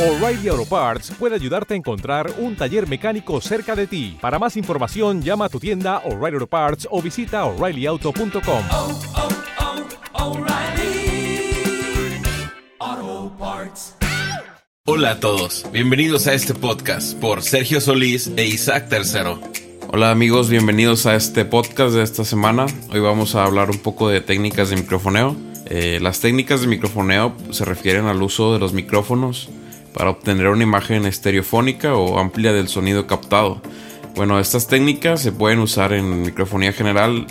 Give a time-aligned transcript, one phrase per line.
[0.00, 4.16] O'Reilly Auto Parts puede ayudarte a encontrar un taller mecánico cerca de ti.
[4.18, 8.64] Para más información, llama a tu tienda O'Reilly Auto Parts o visita oreillyauto.com.
[8.70, 9.00] oh,
[12.80, 13.94] oh, Parts.
[14.86, 19.38] Hola a todos, bienvenidos a este podcast por Sergio Solís e Isaac Tercero.
[19.88, 22.64] Hola amigos, bienvenidos a este podcast de esta semana.
[22.90, 25.36] Hoy vamos a hablar un poco de técnicas de microfoneo.
[25.66, 29.50] Eh, las técnicas de microfoneo se refieren al uso de los micrófonos
[29.94, 33.60] para obtener una imagen estereofónica o amplia del sonido captado.
[34.14, 37.26] Bueno, estas técnicas se pueden usar en microfonía general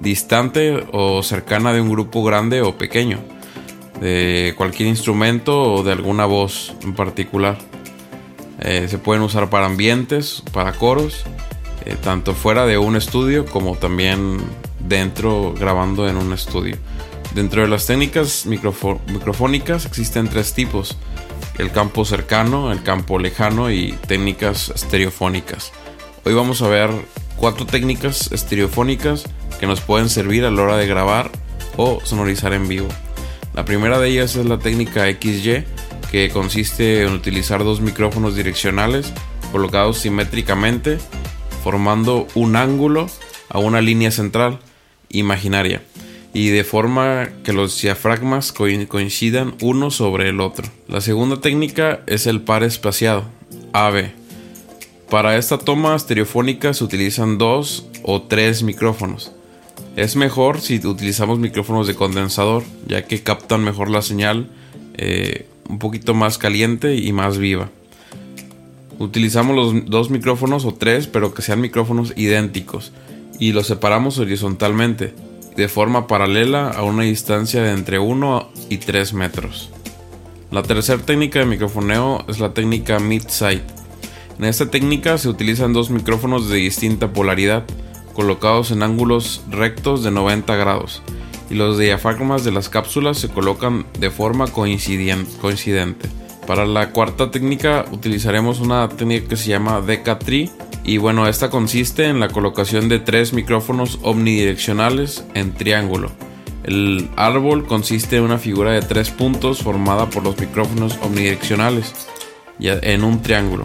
[0.00, 3.18] distante o cercana de un grupo grande o pequeño,
[4.00, 7.58] de cualquier instrumento o de alguna voz en particular.
[8.60, 11.24] Eh, se pueden usar para ambientes, para coros,
[11.84, 14.38] eh, tanto fuera de un estudio como también
[14.80, 16.76] dentro grabando en un estudio.
[17.34, 20.96] Dentro de las técnicas microfónicas existen tres tipos.
[21.58, 25.72] El campo cercano, el campo lejano y técnicas estereofónicas.
[26.24, 26.90] Hoy vamos a ver
[27.36, 29.24] cuatro técnicas estereofónicas
[29.60, 31.30] que nos pueden servir a la hora de grabar
[31.76, 32.88] o sonorizar en vivo.
[33.54, 35.64] La primera de ellas es la técnica XY,
[36.10, 39.12] que consiste en utilizar dos micrófonos direccionales
[39.52, 40.98] colocados simétricamente,
[41.62, 43.08] formando un ángulo
[43.50, 44.58] a una línea central
[45.10, 45.82] imaginaria
[46.34, 50.66] y de forma que los diafragmas coin- coincidan uno sobre el otro.
[50.88, 53.24] La segunda técnica es el par espaciado,
[53.72, 54.12] AB.
[55.10, 59.32] Para esta toma estereofónica se utilizan dos o tres micrófonos.
[59.94, 64.48] Es mejor si utilizamos micrófonos de condensador, ya que captan mejor la señal
[64.96, 67.68] eh, un poquito más caliente y más viva.
[68.98, 72.92] Utilizamos los dos micrófonos o tres, pero que sean micrófonos idénticos
[73.38, 75.12] y los separamos horizontalmente,
[75.56, 79.70] de forma paralela a una distancia de entre 1 y 3 metros.
[80.50, 83.62] La tercera técnica de microfoneo es la técnica mid-side.
[84.38, 87.64] En esta técnica se utilizan dos micrófonos de distinta polaridad,
[88.12, 91.02] colocados en ángulos rectos de 90 grados,
[91.48, 96.08] y los diafragmas de las cápsulas se colocan de forma coincidente.
[96.46, 100.50] Para la cuarta técnica utilizaremos una técnica que se llama Deca-Tree
[100.84, 106.10] y bueno, esta consiste en la colocación de tres micrófonos omnidireccionales en triángulo.
[106.64, 111.94] El árbol consiste en una figura de tres puntos formada por los micrófonos omnidireccionales
[112.58, 113.64] en un triángulo.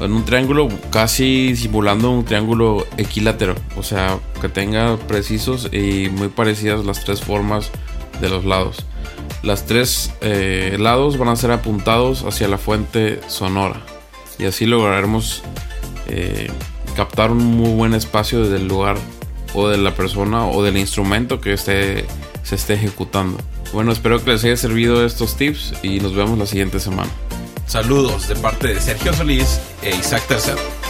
[0.00, 6.28] En un triángulo casi simulando un triángulo equilátero, o sea, que tenga precisos y muy
[6.28, 7.70] parecidas las tres formas
[8.20, 8.84] de los lados.
[9.44, 13.82] Las tres eh, lados van a ser apuntados hacia la fuente sonora
[14.38, 15.42] y así lograremos
[16.06, 16.50] eh,
[16.96, 18.96] captar un muy buen espacio desde el lugar
[19.52, 22.06] o de la persona o del instrumento que esté,
[22.42, 23.36] se esté ejecutando.
[23.74, 27.10] Bueno, espero que les haya servido estos tips y nos vemos la siguiente semana.
[27.66, 30.83] Saludos de parte de Sergio Solís e Isaac Tercero.